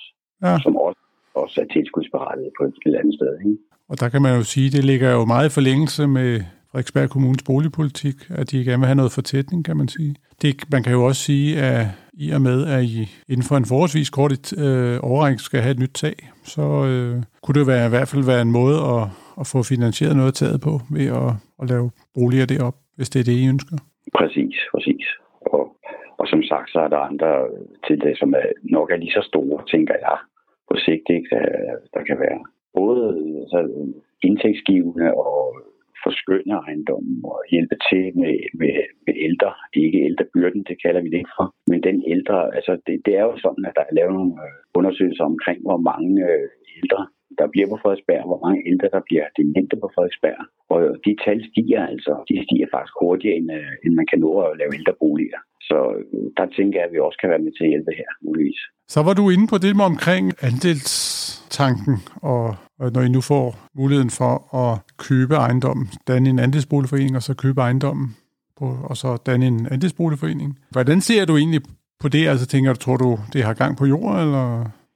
ja. 0.44 0.54
som 0.64 0.74
også, 0.86 1.02
også 1.42 1.56
er 1.62 1.68
tilskudsberettet 1.76 2.48
på 2.56 2.62
et 2.68 2.86
eller 2.86 3.00
andet 3.00 3.14
sted. 3.18 3.32
Ikke? 3.48 3.58
Og 3.90 3.94
der 4.00 4.08
kan 4.12 4.22
man 4.24 4.32
jo 4.38 4.42
sige, 4.54 4.68
det 4.76 4.84
ligger 4.90 5.10
jo 5.16 5.22
meget 5.32 5.46
i 5.48 5.56
forlængelse 5.58 6.02
med 6.18 6.30
Frederiksberg 6.76 7.10
Kommunes 7.10 7.42
boligpolitik, 7.50 8.16
at 8.40 8.50
de 8.50 8.64
gerne 8.64 8.82
vil 8.82 8.90
have 8.92 9.00
noget 9.02 9.16
fortætning, 9.18 9.60
kan 9.68 9.76
man 9.80 9.88
sige. 9.96 10.12
Det, 10.42 10.52
man 10.74 10.82
kan 10.82 10.92
jo 10.98 11.02
også 11.08 11.22
sige, 11.30 11.48
at 11.68 11.80
i 12.24 12.26
og 12.36 12.40
med, 12.48 12.58
at 12.74 12.82
I 12.96 12.96
inden 13.32 13.46
for 13.48 13.56
en 13.56 13.70
forholdsvis 13.72 14.10
kort 14.18 14.32
øh, 14.64 14.96
overrække 15.10 15.42
skal 15.48 15.60
have 15.64 15.74
et 15.76 15.82
nyt 15.84 15.94
tag, 16.04 16.16
så 16.54 16.64
øh, 16.90 17.14
kunne 17.42 17.56
det 17.58 17.66
være, 17.72 17.86
i 17.86 17.92
hvert 17.94 18.08
fald 18.10 18.24
være 18.32 18.42
en 18.48 18.56
måde 18.60 18.78
at, 18.94 19.02
at 19.40 19.46
få 19.52 19.58
finansieret 19.72 20.16
noget 20.20 20.34
taget 20.40 20.58
på 20.66 20.72
ved 20.96 21.06
at, 21.20 21.30
at 21.60 21.64
lave 21.72 21.86
boliger 22.16 22.46
derop, 22.52 22.76
hvis 22.96 23.10
det 23.12 23.18
er 23.20 23.28
det, 23.30 23.36
I 23.42 23.52
ønsker. 23.54 23.76
Præcis, 24.18 24.56
præcis. 24.74 25.06
Og, 25.54 25.62
og 26.20 26.24
som 26.32 26.42
sagt, 26.50 26.68
så 26.74 26.78
er 26.86 26.90
der 26.94 27.08
andre 27.10 27.30
tiltag, 27.86 28.14
som 28.22 28.30
er, 28.40 28.46
nok 28.76 28.88
er 28.90 28.98
lige 29.02 29.16
så 29.18 29.22
store, 29.30 29.58
tænker 29.72 29.96
jeg, 30.06 30.16
på 30.68 30.74
sigt. 30.86 31.06
Ikke? 31.16 31.28
Der, 31.34 31.44
der 31.94 32.02
kan 32.08 32.18
være 32.24 32.38
både 32.78 33.02
altså, 33.42 33.60
indtægtsgivende 34.28 35.08
og 35.26 35.40
forskønne 36.06 36.54
ejendommen 36.66 37.16
og 37.32 37.38
hjælpe 37.52 37.76
til 37.88 38.04
med, 38.20 38.34
med, 38.60 38.74
med 39.06 39.14
ældre. 39.28 39.50
Ikke 39.84 39.98
ældrebyrden, 40.08 40.62
det 40.68 40.76
kalder 40.84 41.00
vi 41.02 41.08
det 41.10 41.18
ikke 41.22 41.36
for. 41.38 41.46
Men 41.70 41.78
den 41.88 41.98
ældre, 42.14 42.38
altså 42.58 42.72
det, 42.86 42.94
det 43.06 43.12
er 43.20 43.24
jo 43.30 43.34
sådan, 43.44 43.64
at 43.68 43.76
der 43.78 43.84
er 43.86 43.96
lavet 43.98 44.14
nogle 44.18 44.34
øh, 44.44 44.52
undersøgelser 44.78 45.24
omkring, 45.32 45.58
hvor 45.66 45.80
mange 45.90 46.10
øh, 46.30 46.46
ældre 46.78 47.02
der 47.38 47.46
bliver 47.52 47.68
på 47.70 47.78
Frederiksberg, 47.82 48.22
hvor 48.30 48.40
mange 48.46 48.60
ældre 48.70 48.88
der 48.96 49.02
bliver 49.08 49.26
demente 49.38 49.76
på 49.82 49.88
Frederiksberg. 49.94 50.40
Og 50.72 50.78
de 51.06 51.12
tal 51.24 51.38
stiger 51.50 51.82
altså. 51.92 52.12
De 52.28 52.34
stiger 52.44 52.68
faktisk 52.74 52.94
hurtigere, 53.02 53.36
end, 53.40 53.48
øh, 53.58 53.72
end 53.84 53.92
man 54.00 54.06
kan 54.10 54.18
nå 54.24 54.30
at 54.46 54.56
lave 54.60 54.74
ældreboliger. 54.78 55.40
Så 55.60 55.78
der 56.36 56.46
tænker 56.56 56.78
jeg, 56.78 56.86
at 56.86 56.92
vi 56.92 56.98
også 56.98 57.18
kan 57.20 57.30
være 57.30 57.44
med 57.46 57.52
til 57.52 57.64
at 57.64 57.70
hjælpe 57.70 57.92
her, 58.00 58.10
muligvis. 58.26 58.60
Så 58.88 59.02
var 59.02 59.14
du 59.14 59.30
inde 59.30 59.46
på 59.52 59.58
det 59.64 59.76
med 59.76 59.84
omkring 59.84 60.24
andelstanken, 60.48 61.94
og 62.32 62.44
når 62.94 63.02
I 63.06 63.08
nu 63.16 63.20
får 63.20 63.46
muligheden 63.80 64.12
for 64.20 64.32
at 64.62 64.72
købe 65.08 65.34
ejendommen, 65.34 65.86
danne 66.08 66.28
en 66.30 66.38
andelsboligforening, 66.38 67.16
og 67.16 67.22
så 67.22 67.32
købe 67.44 67.60
ejendommen, 67.60 68.08
på, 68.58 68.66
og 68.90 68.96
så 69.02 69.08
danne 69.26 69.46
en 69.46 69.66
andelsboligforening. 69.74 70.50
Hvordan 70.76 71.00
ser 71.08 71.22
du 71.26 71.34
egentlig 71.36 71.62
på 72.02 72.08
det? 72.14 72.24
Altså 72.32 72.46
tænker 72.46 72.72
du, 72.72 72.78
tror 72.78 72.98
du, 73.04 73.10
det 73.32 73.40
har 73.46 73.54
gang 73.62 73.72
på 73.80 73.86
jorden, 73.92 74.18
eller? 74.24 74.44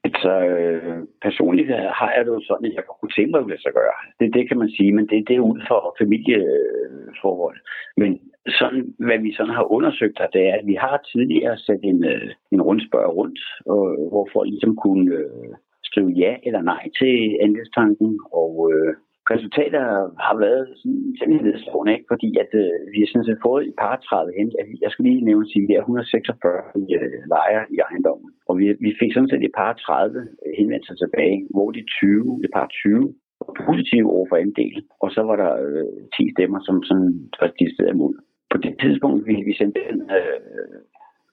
Altså, 0.08 0.32
øh, 0.50 0.98
personligt 1.26 1.68
har 2.00 2.10
jeg 2.16 2.22
det 2.24 2.32
jo 2.38 2.42
sådan, 2.48 2.66
at 2.66 2.74
jeg 2.78 2.84
kunne 2.86 3.14
tænke 3.16 3.30
mig, 3.30 3.40
at 3.40 3.50
det 3.52 3.60
så 3.66 3.72
gøre. 3.80 3.98
Det, 4.20 4.26
det 4.36 4.44
kan 4.48 4.58
man 4.62 4.70
sige, 4.76 4.92
men 4.96 5.04
det, 5.10 5.18
det 5.28 5.36
er 5.36 5.48
ud 5.52 5.60
for 5.68 5.80
familieforhold. 6.00 7.58
Men 8.00 8.10
sådan, 8.48 8.94
hvad 8.98 9.18
vi 9.18 9.32
sådan 9.32 9.54
har 9.54 9.72
undersøgt 9.72 10.18
her, 10.18 10.26
det 10.26 10.48
er, 10.48 10.54
at 10.54 10.66
vi 10.66 10.74
har 10.74 10.96
tidligere 11.12 11.58
sat 11.58 11.80
en, 11.82 12.04
øh, 12.04 12.30
en 12.52 12.62
rundspørg 12.62 13.16
rundt, 13.16 13.40
og, 13.66 14.08
hvor 14.10 14.28
folk 14.32 14.48
ligesom 14.50 14.76
kunne 14.76 15.14
øh, 15.14 15.52
skrive 15.84 16.10
ja 16.10 16.36
eller 16.46 16.62
nej 16.62 16.84
til 16.98 17.36
andelstanken, 17.40 18.18
og 18.32 18.52
øh, 18.72 18.94
resultater 19.34 19.84
har 20.26 20.36
været 20.44 20.64
sådan, 20.80 21.02
simpelthen 21.18 21.46
nedslående, 21.48 21.92
ikke? 21.96 22.10
fordi 22.12 22.28
at, 22.42 22.50
øh, 22.62 22.74
vi 22.92 22.98
har 23.00 23.08
sådan 23.10 23.28
set 23.28 23.44
fået 23.46 23.62
et 23.68 23.76
par 23.82 23.94
30 23.96 24.32
hen. 24.38 24.48
Jeg 24.84 24.90
skal 24.90 25.04
lige 25.04 25.28
nævne, 25.28 25.46
at 25.56 25.68
vi 25.68 25.74
er 25.74 25.82
146 25.82 26.62
øh, 26.96 27.18
lejre 27.34 27.64
i 27.74 27.76
ejendommen, 27.88 28.30
og 28.48 28.52
vi, 28.58 28.64
vi 28.86 28.90
fik 29.00 29.12
sådan 29.12 29.30
set 29.30 29.44
et 29.44 29.56
par 29.60 29.72
30 29.72 30.28
henvendelser 30.58 30.96
tilbage, 31.02 31.38
hvor 31.54 31.68
de 31.76 31.82
20, 32.00 32.40
et 32.44 32.52
par 32.56 32.66
20 32.66 33.14
var 33.40 33.52
positive 33.66 34.08
over 34.16 34.26
for 34.28 34.36
andelen, 34.44 34.84
og 35.02 35.08
så 35.14 35.20
var 35.28 35.36
der 35.42 35.52
øh, 35.66 36.00
10 36.16 36.34
stemmer, 36.34 36.58
som 36.66 36.76
sådan 36.88 37.10
var 37.40 37.50
de 37.60 37.74
steder 37.74 37.92
imod 37.96 38.14
på 38.50 38.56
det 38.64 38.74
tidspunkt, 38.80 39.26
vi, 39.26 39.34
vi 39.48 39.54
sendte 39.54 39.80
den 39.90 40.00
øh, 40.18 40.40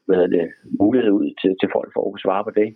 hvad 0.08 0.28
det, 0.36 0.46
mulighed 0.82 1.12
ud 1.12 1.30
til, 1.42 1.52
til 1.62 1.70
folk 1.76 1.90
for 1.94 2.02
at 2.02 2.12
kunne 2.12 2.28
svare 2.28 2.44
på 2.44 2.52
det, 2.60 2.70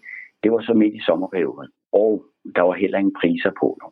det 0.43 0.50
var 0.51 0.62
så 0.62 0.74
midt 0.74 0.95
i 0.95 1.05
sommerperioden. 1.07 1.69
Og 2.03 2.12
der 2.55 2.62
var 2.62 2.75
heller 2.81 2.98
ingen 3.00 3.19
priser 3.21 3.51
på 3.62 3.67
nu. 3.81 3.88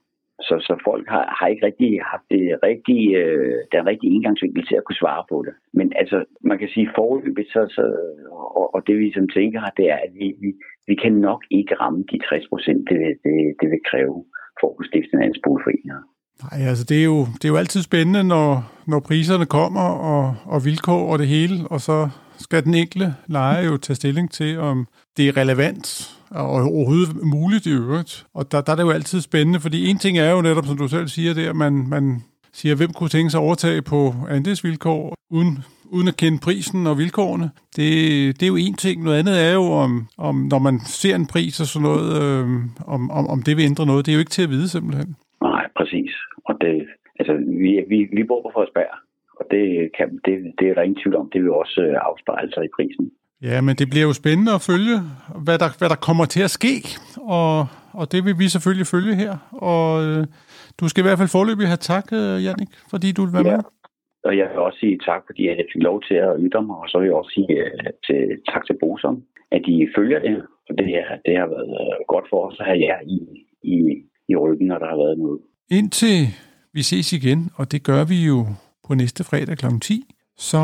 Så, 0.48 0.56
så 0.68 0.74
folk 0.90 1.06
har, 1.14 1.26
har 1.40 1.48
ikke 1.48 1.66
rigtig 1.66 1.92
haft 2.12 2.28
det 2.36 2.44
rigtige, 2.70 3.08
øh, 3.22 3.58
den 3.72 3.86
rigtige 3.92 4.14
indgangsvinkel 4.16 4.66
til 4.66 4.76
at 4.76 4.84
kunne 4.86 5.02
svare 5.04 5.24
på 5.32 5.38
det. 5.48 5.54
Men 5.74 5.88
altså, 6.02 6.18
man 6.50 6.58
kan 6.60 6.70
sige 6.70 6.90
forløbigt, 6.96 7.50
så, 7.56 7.62
så, 7.76 7.84
og, 8.60 8.76
og 8.76 8.88
det 8.88 8.96
vi 9.00 9.12
som 9.14 9.28
tænker 9.30 9.60
har, 9.60 9.74
det 9.78 9.88
er, 9.96 10.00
at 10.08 10.14
vi, 10.20 10.28
vi, 10.44 10.50
vi 10.88 10.96
kan 10.96 11.14
nok 11.14 11.42
ikke 11.52 11.76
ramme 11.76 12.04
de 12.12 12.20
60 12.30 12.48
procent, 12.52 12.90
det, 12.90 13.00
det, 13.26 13.38
det 13.62 13.68
vil 13.74 13.88
kræve 13.92 14.18
for 14.60 14.68
at 14.70 14.76
kunne 14.76 14.92
stifte 14.92 15.14
en 15.14 15.24
andelsboligforening. 15.24 15.90
Nej, 16.44 16.68
altså 16.68 16.84
det 16.84 17.00
er 17.00 17.04
jo, 17.04 17.20
det 17.26 17.46
er 17.46 17.50
jo 17.50 17.56
altid 17.56 17.82
spændende, 17.82 18.24
når, 18.24 18.72
når 18.86 19.00
priserne 19.00 19.46
kommer 19.46 19.82
og, 19.82 20.36
og 20.46 20.66
vilkår 20.66 21.12
og 21.12 21.20
det 21.20 21.28
hele, 21.28 21.68
og 21.68 21.82
så 21.82 22.10
skal 22.38 22.64
den 22.64 22.74
enkelte 22.74 23.16
lejer 23.28 23.62
jo 23.62 23.78
tage 23.78 23.96
stilling 23.96 24.32
til, 24.32 24.60
om 24.60 24.88
det 25.18 25.28
er 25.28 25.38
relevant 25.38 26.16
og 26.32 26.50
overhovedet 26.50 27.24
muligt 27.24 27.66
i 27.66 27.72
øvrigt. 27.72 28.26
Og 28.34 28.52
der, 28.52 28.62
der 28.62 28.72
er 28.72 28.76
det 28.76 28.84
jo 28.84 28.90
altid 28.90 29.22
spændende, 29.22 29.60
fordi 29.60 29.88
en 29.88 29.98
ting 29.98 30.18
er 30.18 30.32
jo 30.32 30.42
netop, 30.42 30.66
som 30.66 30.78
du 30.78 30.88
selv 30.88 31.08
siger 31.08 31.34
der, 31.34 31.54
man, 31.54 31.88
man 31.88 32.24
siger, 32.54 32.76
hvem 32.76 32.94
kunne 32.94 33.10
tænke 33.10 33.30
sig 33.30 33.40
at 33.40 33.44
overtage 33.44 33.82
på 33.82 34.14
andelsvilkår, 34.30 35.16
uden, 35.32 35.60
uden 35.86 36.08
at 36.08 36.18
kende 36.18 36.40
prisen 36.40 36.88
og 36.88 36.98
vilkårene. 36.98 37.50
Det, 37.76 37.90
det 38.40 38.44
er 38.44 38.48
jo 38.48 38.56
en 38.56 38.74
ting. 38.74 39.04
Noget 39.04 39.20
andet 39.20 39.46
er 39.46 39.54
jo, 39.54 39.64
om, 39.64 40.08
om 40.18 40.36
når 40.36 40.60
man 40.60 40.80
ser 40.80 41.16
en 41.16 41.28
pris 41.28 41.60
og 41.60 41.68
sådan 41.68 41.84
noget, 41.84 42.24
øh, 42.24 42.48
om, 42.88 43.12
om, 43.12 43.28
om 43.28 43.44
det 43.44 43.58
vil 43.58 43.66
ændre 43.66 43.86
noget. 43.86 44.06
Det 44.06 44.12
er 44.12 44.16
jo 44.16 44.20
ikke 44.20 44.32
til 44.32 44.44
at 44.44 44.50
vide 44.50 44.70
simpelthen. 44.70 45.16
Nej, 45.42 45.64
præcis. 45.78 46.12
Og 46.50 46.56
det, 46.62 46.76
altså, 47.20 47.34
vi, 47.64 47.72
vi, 47.92 47.98
vi 48.18 48.24
bor 48.30 48.42
på 48.42 48.52
Frederiksberg, 48.54 48.94
og 49.40 49.46
det, 49.52 49.64
kan, 49.98 50.08
det, 50.26 50.34
det 50.60 50.66
er 50.70 50.74
der 50.74 50.88
ingen 50.88 51.02
tvivl 51.02 51.16
om. 51.22 51.30
Det 51.34 51.40
vil 51.44 51.52
også 51.64 51.82
øh, 51.82 51.96
afspejle 52.08 52.52
sig 52.54 52.64
i 52.66 52.76
prisen. 52.78 53.06
Ja, 53.50 53.58
men 53.62 53.74
det 53.80 53.88
bliver 53.92 54.08
jo 54.10 54.14
spændende 54.22 54.54
at 54.58 54.66
følge, 54.72 54.96
hvad 55.46 55.58
der, 55.64 55.70
hvad 55.80 55.90
der 55.94 56.06
kommer 56.08 56.26
til 56.26 56.44
at 56.48 56.56
ske, 56.60 56.76
og, 57.38 57.54
og 58.00 58.06
det 58.12 58.20
vil 58.26 58.36
vi 58.42 58.48
selvfølgelig 58.56 58.88
følge 58.96 59.14
her. 59.24 59.34
Og 59.72 59.88
øh, 60.06 60.22
du 60.80 60.86
skal 60.88 61.02
i 61.02 61.06
hvert 61.08 61.20
fald 61.22 61.36
forløbig 61.38 61.68
have 61.74 61.84
tak, 61.92 62.06
øh, 62.20 62.36
Jannik, 62.46 62.72
fordi 62.92 63.08
du 63.18 63.22
vil 63.24 63.34
være 63.38 63.50
ja. 63.50 63.56
med. 63.56 63.64
Og 64.28 64.34
jeg 64.40 64.48
vil 64.50 64.66
også 64.68 64.80
sige 64.80 64.98
tak, 65.10 65.22
fordi 65.28 65.42
jeg 65.48 65.56
fik 65.74 65.84
lov 65.90 65.98
til 66.08 66.18
at 66.28 66.38
ytre 66.46 66.64
mig, 66.68 66.78
og 66.84 66.88
så 66.90 66.96
vil 67.00 67.10
jeg 67.10 67.20
også 67.22 67.34
sige 67.38 67.54
uh, 67.66 67.92
til, 68.06 68.20
tak 68.52 68.64
til 68.66 68.76
Bosom, 68.82 69.16
at 69.56 69.62
de 69.68 69.90
følger 69.98 70.20
det. 70.28 70.36
For 70.68 70.74
det, 70.80 70.88
her, 70.94 71.06
det 71.26 71.34
har 71.42 71.48
været 71.56 71.72
uh, 71.82 72.00
godt 72.14 72.26
for 72.30 72.40
os 72.48 72.60
at 72.60 72.66
have 72.70 72.82
jer 72.88 73.00
i, 73.16 73.20
i, 73.74 73.76
i 74.32 74.36
ryggen, 74.44 74.68
når 74.68 74.80
der 74.80 74.90
har 74.94 75.00
været 75.04 75.18
noget. 75.24 75.40
Indtil 75.72 76.34
vi 76.74 76.84
ses 76.84 77.14
igen, 77.14 77.50
og 77.56 77.72
det 77.72 77.84
gør 77.84 78.04
vi 78.04 78.26
jo 78.26 78.48
på 78.88 78.96
næste 78.96 79.24
fredag 79.24 79.58
kl. 79.58 79.66
10, 79.82 80.16
så 80.38 80.58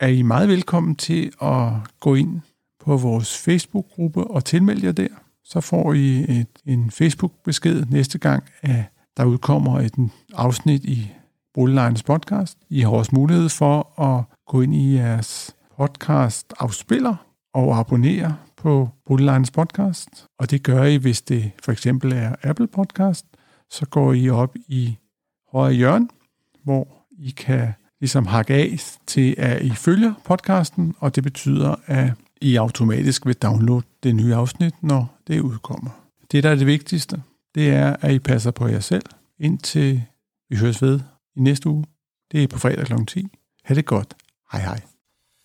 er 0.00 0.06
I 0.06 0.22
meget 0.22 0.48
velkommen 0.48 0.96
til 0.96 1.32
at 1.42 1.72
gå 2.00 2.14
ind 2.14 2.40
på 2.84 2.96
vores 2.96 3.38
Facebook-gruppe 3.38 4.24
og 4.24 4.44
tilmelde 4.44 4.86
jer 4.86 4.92
der. 4.92 5.08
Så 5.44 5.60
får 5.60 5.92
I 5.92 6.18
et, 6.40 6.46
en 6.66 6.90
Facebook-besked 6.90 7.84
næste 7.90 8.18
gang, 8.18 8.44
at 8.62 8.84
der 9.16 9.24
udkommer 9.24 9.80
et 9.80 9.94
afsnit 10.34 10.84
i 10.84 11.10
Boliglejens 11.54 12.02
podcast. 12.02 12.58
I 12.70 12.80
har 12.80 12.90
også 12.90 13.10
mulighed 13.14 13.48
for 13.48 14.00
at 14.00 14.24
gå 14.46 14.60
ind 14.60 14.74
i 14.74 14.94
jeres 14.94 15.56
podcast 15.76 16.52
afspiller 16.58 17.16
og 17.54 17.78
abonnere 17.78 18.36
på 18.56 18.88
Boliglejens 19.06 19.50
podcast. 19.50 20.08
Og 20.38 20.50
det 20.50 20.62
gør 20.62 20.84
I, 20.84 20.96
hvis 20.96 21.22
det 21.22 21.50
for 21.62 21.72
eksempel 21.72 22.12
er 22.12 22.34
Apple 22.42 22.66
Podcast, 22.66 23.26
så 23.72 23.86
går 23.86 24.12
I 24.12 24.28
op 24.28 24.56
i 24.68 24.96
højre 25.52 25.72
hjørne, 25.72 26.08
hvor 26.64 27.06
I 27.10 27.30
kan 27.30 27.72
ligesom 28.00 28.26
hakke 28.26 28.54
af 28.54 28.76
til, 29.06 29.34
at 29.38 29.62
I 29.62 29.70
følger 29.70 30.14
podcasten, 30.24 30.94
og 30.98 31.14
det 31.14 31.22
betyder, 31.22 31.74
at 31.86 32.12
I 32.40 32.56
automatisk 32.56 33.26
vil 33.26 33.34
downloade 33.34 33.86
det 34.02 34.16
nye 34.16 34.34
afsnit, 34.34 34.74
når 34.82 35.18
det 35.26 35.40
udkommer. 35.40 35.90
Det, 36.32 36.42
der 36.42 36.50
er 36.50 36.54
det 36.54 36.66
vigtigste, 36.66 37.22
det 37.54 37.70
er, 37.70 37.96
at 38.00 38.12
I 38.12 38.18
passer 38.18 38.50
på 38.50 38.66
jer 38.66 38.80
selv, 38.80 39.04
indtil 39.38 40.02
vi 40.50 40.56
høres 40.56 40.82
ved 40.82 41.00
i 41.36 41.40
næste 41.40 41.68
uge. 41.68 41.84
Det 42.32 42.42
er 42.42 42.48
på 42.48 42.58
fredag 42.58 42.86
kl. 42.86 43.04
10. 43.06 43.26
Ha' 43.64 43.74
det 43.74 43.86
godt. 43.86 44.14
Hej 44.52 44.60
hej. 44.60 44.80